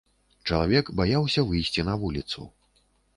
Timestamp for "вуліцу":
2.05-2.47